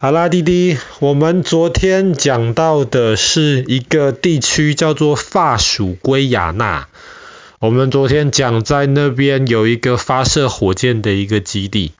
[0.00, 6.86] 好啦，弟弟，我们昨天讲到的是一个地区叫做法属圭亚那。
[7.58, 11.90] 我们昨天讲在那边有一个发射火箭的一个基地。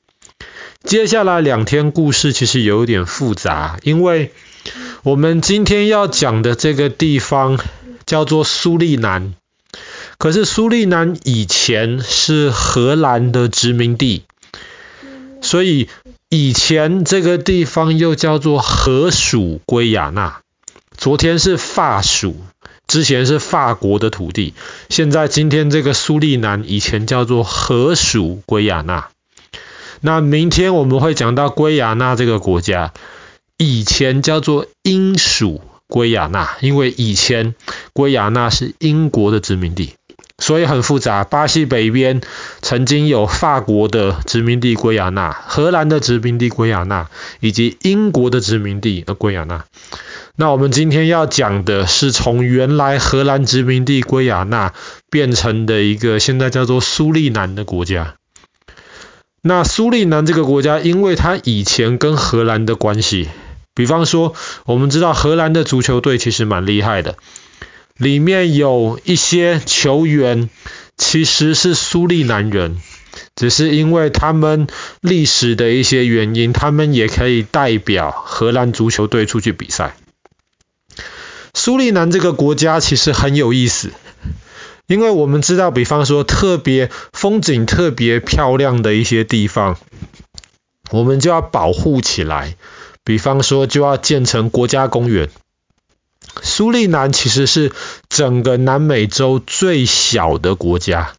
[0.84, 4.30] 接下来两天故事其实有点复杂，因为
[5.02, 7.58] 我们今天要讲的这个地方
[8.06, 9.34] 叫做苏利南。
[10.18, 14.22] 可是苏利南以前是荷兰的殖民地，
[15.40, 15.88] 所以
[16.30, 20.42] 以前这个地方又叫做荷属圭亚那，
[20.94, 22.36] 昨天是法属，
[22.86, 24.52] 之前是法国的土地，
[24.90, 29.08] 现在今天这个苏利南以前叫做荷属圭亚那。
[30.02, 32.92] 那明天我们会讲到圭亚那这个国家，
[33.56, 37.54] 以前叫做英属圭亚那，因为以前
[37.94, 39.94] 圭亚那是英国的殖民地。
[40.38, 42.20] 所以很复杂，巴西北边
[42.62, 47.08] 曾经有法国的殖民地圭亚那、荷兰的殖民地圭亚那，
[47.40, 49.64] 以及英国的殖民地呃圭亚那。
[50.36, 54.72] 那我们今天要讲的是从原来荷兰殖民地圭亚那
[55.10, 58.14] 变成的一个现在叫做苏利南的国家。
[59.42, 63.28] 那苏利南这个国家，因为它以前跟荷兰的关系，
[63.74, 64.34] 比方说
[64.66, 67.16] 我们知道荷兰的足球队其实蛮厉害的。
[67.98, 70.48] 里面有一些球员
[70.96, 72.80] 其实是苏利南人，
[73.34, 74.68] 只是因为他们
[75.00, 79.96] 历史的一些原因，他们也可以代表荷兰足球队出去比赛。
[81.54, 83.90] 苏利南这个国家其实很有意思，
[84.86, 89.76] 因为我们知道，比方说特别风景特别漂亮的一些地方，
[90.92, 92.54] 我们就要保护起来，
[93.02, 95.30] 比方说就要建成国家公园。
[96.42, 97.72] 苏利南其实是
[98.08, 101.12] 整个南美洲最小的国家，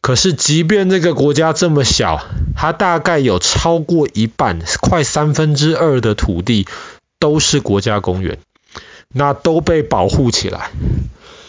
[0.00, 2.24] 可是即便这个国家这么小，
[2.56, 6.66] 它大概有超过一半，快三分之二的土地
[7.18, 8.38] 都是国家公园，
[9.08, 10.70] 那都被保护起来。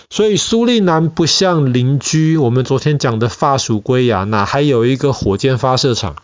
[0.09, 6.15] 所以苏利南不像邻居，我们昨天讲的法属圭亚那，还有一个火箭发射场。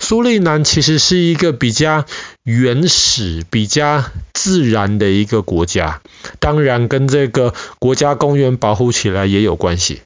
[0.00, 2.04] 苏利南其实是一个比较
[2.44, 6.02] 原始、比较自然的一个国家，
[6.40, 10.02] 当然跟这个国家公园保护起来也有关系。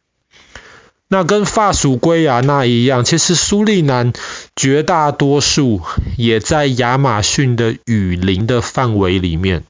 [1.09, 4.13] 那跟法属圭亚那一样，其实苏利南
[4.55, 5.81] 绝大多数
[6.17, 9.65] 也在亚马逊的雨林的范围里面，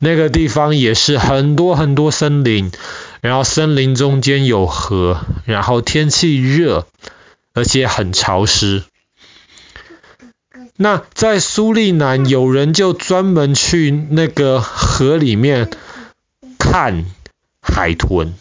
[0.00, 2.72] 那个地方也是很多很多森林，
[3.20, 6.86] 然后森林中间有河，然后天气热，
[7.54, 8.82] 而且很潮湿。
[10.76, 15.70] 那在苏利南，有人就专门去那个河里面
[16.58, 17.06] 看
[17.60, 18.34] 海豚。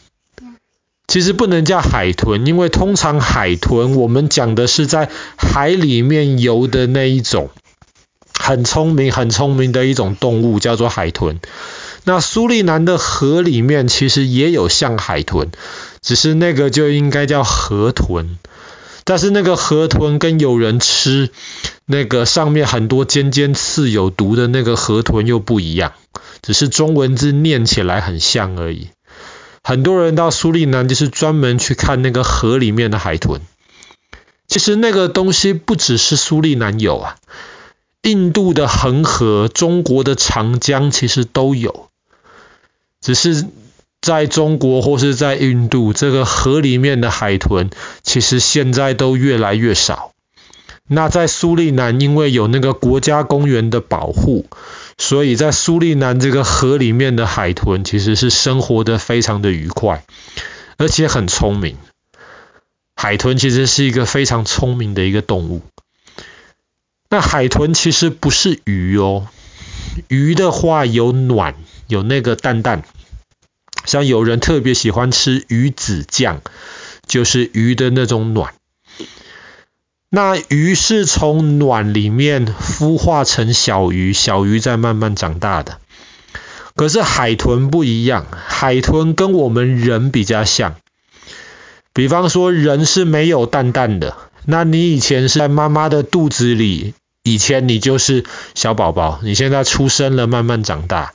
[1.07, 7.51] 其实不能叫海豚，因为通常海豚我们讲的是在海里面游的那一种，
[8.33, 11.39] 很聪明、很聪明的一种动物，叫做海豚。
[12.03, 15.51] 那苏利南的河里面其实也有像海豚，
[16.01, 18.37] 只是那个就应该叫河豚。
[19.03, 21.29] 但是那个河豚跟有人吃
[21.85, 25.93] 那个上面很多尖尖刺有毒的那个河豚又不一样，
[26.41, 28.89] 只是中文字念起来很像而已。
[29.63, 33.41] 很多人到苏利南就是专门去看那个河里面的海豚。
[34.47, 37.15] 其实那个东西不只是苏利南有啊，
[38.03, 41.89] 印度的恒河、中国的长江其实都有，
[43.01, 43.45] 只是。
[44.01, 47.71] 在中国或是在印度，这个河里面的海豚
[48.03, 50.11] 其实现在都越来越少。
[50.87, 54.45] 那在苏利南，因为有那个国家公园的保护，
[54.97, 60.05] 所以在苏利南这个河里面的海豚其实是生活得非常的愉快，
[60.77, 61.77] 而且很聪明。
[62.95, 65.61] 海豚其实是一个非常聪明的一个动物。
[67.09, 69.27] 那海豚其实不是鱼哦，
[70.07, 71.55] 鱼的话有卵，
[71.87, 72.83] 有那个蛋蛋。
[73.85, 76.41] 像有人特别喜欢吃鱼子酱，
[77.05, 78.53] 就是鱼的那种卵。
[80.15, 85.79] 那鱼是从卵里面孵化成小鱼，小鱼在慢慢长大的。
[86.73, 90.75] 可是海豚不一样，海豚跟我们人比较像。
[91.91, 94.15] 比方说人是没有蛋蛋的，
[94.45, 98.23] 那你以前是在妈妈的肚子里，以前你就是
[98.53, 101.11] 小宝宝，你现在出生了，慢慢长大。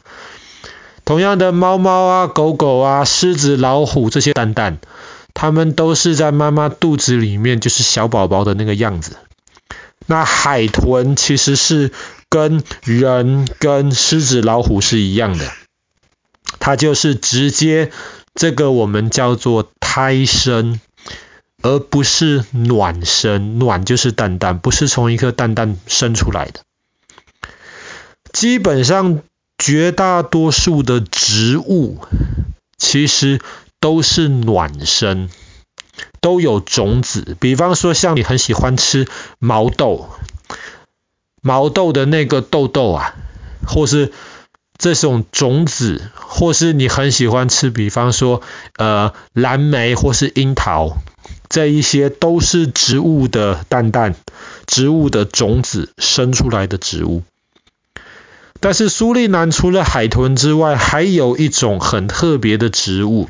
[1.06, 4.76] 同样的，猫猫啊、狗狗啊、狮子、老虎这些蛋蛋，
[5.40, 9.16] 它们都是在妈妈肚子里面，就是小宝宝的那个样子。
[10.04, 11.92] 那海豚其实是
[12.28, 15.50] 跟人、跟狮子、老虎是一样的，
[16.58, 17.90] 它就是直接
[18.34, 20.78] 这个我们叫做胎生，
[21.62, 23.58] 而不是卵生。
[23.58, 26.60] 卵就是蛋蛋，不是从一颗蛋蛋生出来的。
[28.30, 29.22] 基本上
[29.56, 31.96] 绝大多数的植物
[32.76, 33.40] 其实
[33.80, 35.28] 都是卵生，
[36.20, 37.36] 都有种子。
[37.40, 40.08] 比方说，像你很喜欢吃毛豆，
[41.42, 43.14] 毛豆的那个豆豆啊，
[43.66, 44.12] 或是
[44.76, 48.42] 这种种子，或是你很喜欢吃，比方说
[48.76, 50.96] 呃蓝莓或是樱桃。
[51.48, 54.14] 这一些都是植物的蛋蛋，
[54.66, 57.24] 植物的种子生出来的植物。
[58.60, 63.28] 但是苏利南除了海豚之外，还有一种很特别的植物，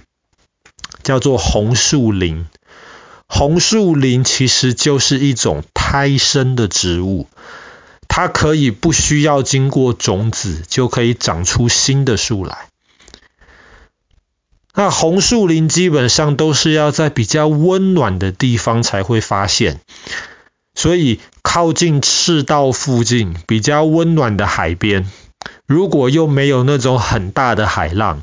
[1.10, 2.46] 叫做红树林。
[3.26, 7.26] 红树林其实就是一种胎生的植物，
[8.06, 12.68] 它可以不需要经过种子，就可以长出新的树来。
[14.72, 19.80] 那红树林基本上都是要在比较温暖的地方才会发现，
[20.76, 25.10] 所以靠近赤道附近比较温暖的海边，
[25.66, 28.22] 如果又没有那种很大的海浪，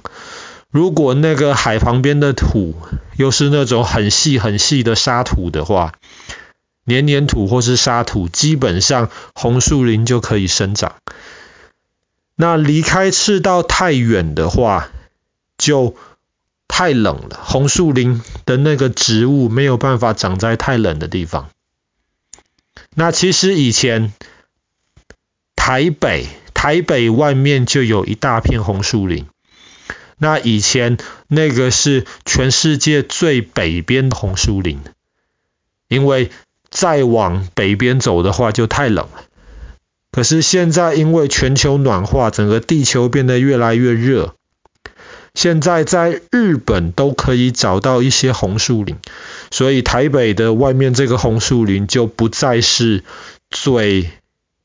[0.69, 2.75] 如果那个海旁边的土
[3.15, 5.93] 又是那种很细很细的沙土的话，
[6.83, 10.95] 黏黏土或是沙土，基本上红树林就可以生长。
[12.35, 14.89] 那离开赤道太远的话，
[15.57, 15.95] 就
[16.67, 21.49] 太冷了，红树林的那个植物没有办法长在太冷的地方。
[22.93, 24.13] 那其实以前
[25.55, 29.25] 台北，台北外面就有一大片红树林。
[30.17, 30.97] 那以前
[31.27, 34.79] 那个是全世界最北边的红树林，
[35.87, 36.31] 因为
[36.69, 39.23] 再往北边走的话就太冷了。
[40.11, 44.33] 可是现在因为全球暖化，整个地球变得越来越热。
[45.35, 48.95] 现在在日本都可以找到一些红树林，
[49.51, 53.03] 所以台北的外面这个红树林就不再是
[53.51, 54.09] 最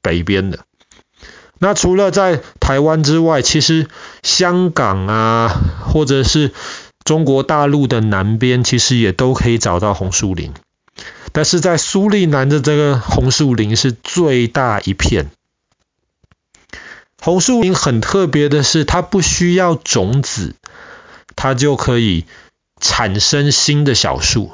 [0.01, 0.61] 北边的。
[1.63, 3.87] 那除了在台湾之外，其实
[4.25, 6.51] 香港啊，或者是
[7.05, 10.53] 中国大陆的南边，其实也都可以找到红树林。
[11.31, 15.31] 但是在苏利南的这个红树林是最大一片。
[17.21, 20.57] 红树林很特别的是，它不需要种子，
[21.37, 22.25] 它就可以
[22.81, 24.51] 产生新的小树。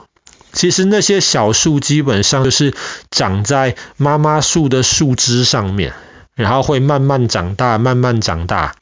[0.53, 2.75] 其实那些小树基本上就是
[3.11, 5.95] 长在妈妈树的树枝上面，
[6.39, 8.77] 然后会慢慢长大，慢慢长大。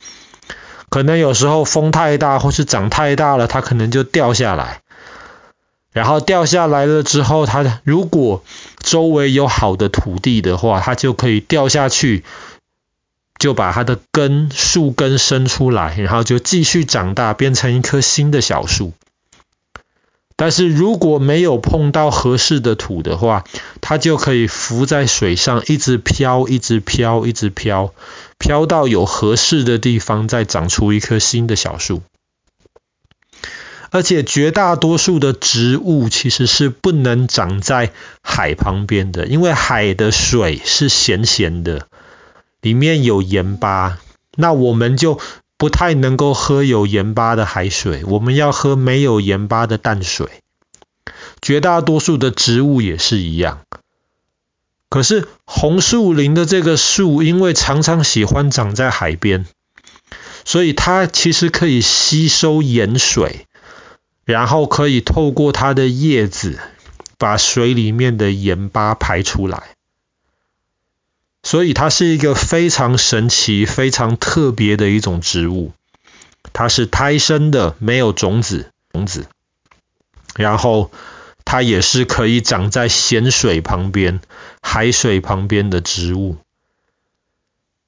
[0.90, 4.82] 可能有时候风太大或是长太大了，它可能就掉下来。
[5.90, 8.44] 然后掉下来了之后，它如果
[8.78, 12.24] 周围有好的土地的话，它就可以掉下去。
[13.38, 18.92] 就把它的根、树根伸出来，然后就继续长大，变成一棵新的小树。
[20.38, 23.44] 但是如果没有碰到合适的土的话，
[23.80, 27.94] 它就可以浮在水上，一直飘，一直飘，一直飘，
[28.38, 32.02] 飘到有合适的地方，再长出一棵新的小树。
[33.90, 41.86] 而且绝大多数的植物其实是不能长在海旁边的，因为海的水是咸咸的。
[42.60, 43.98] 里面有盐巴，
[44.36, 45.18] 那我们就
[45.58, 50.28] 不太能够喝有盐巴的海水，我们要喝没有盐巴的淡水。
[51.40, 53.60] 绝大多数的植物也是一样。
[54.88, 59.46] 可是红树林的这个树，因为常常喜欢长在海边，
[60.44, 63.46] 所以它其实可以吸收盐水，
[64.24, 66.58] 然后可以透过它的叶子，
[67.18, 69.75] 把水里面的盐巴排出来。
[71.46, 75.70] 所以它是一个非常神奇、非常特别的一种植物。
[76.52, 79.26] 它是胎生的，没有种子，种子。
[80.34, 80.90] 然后
[81.44, 84.18] 它也是可以长在咸水旁边、
[84.60, 86.36] 海水旁边的植物。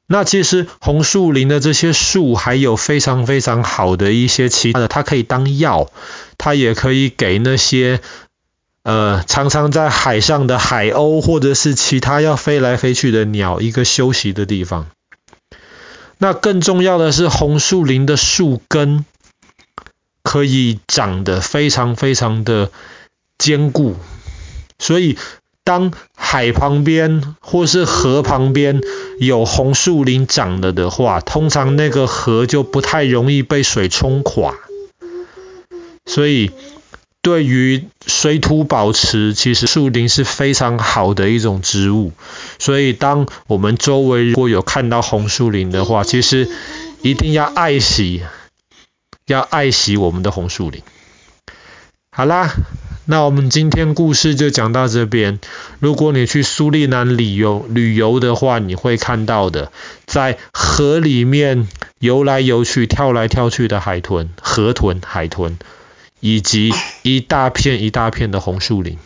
[0.07, 5.91] 那其实红树林的这些树还有非常非常好的一些其他的，它可以当药，
[6.39, 8.01] 它也可以给那些。
[8.89, 14.87] 呃，常常在海上的海鸥，或者是其他要飞来飞去的鸟，一个休息的地方。
[16.17, 19.05] 那更重要的是，红树林的树根
[20.23, 22.71] 可以长得非常非常的
[23.37, 23.95] 坚固，
[24.79, 25.19] 所以
[25.65, 28.81] 当海旁边或是河旁边
[29.21, 34.55] 有红树林长了的话，通常那个河就不太容易被水冲垮，
[36.07, 36.51] 所以。
[37.29, 42.13] 对于水土保持其实树林是非常好的一种植物
[42.59, 46.49] 所以当我们周围如果有看到红树林的话其实
[47.03, 48.23] 一定要爱惜
[49.27, 50.81] 要爱惜我们的红树林。
[52.11, 52.49] 好啦
[53.05, 55.39] 那我们今天故事就讲到这边。
[55.81, 59.71] 如果你去苏里南旅游旅游的话你会看到的
[60.07, 61.69] 在河里面
[61.99, 65.59] 游来游去跳来跳去的海豚河豚海豚。
[66.21, 66.73] 以及
[67.03, 68.99] 一大片一大片的红树林。